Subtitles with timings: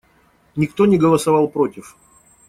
[0.55, 1.95] Никто не голосовал против.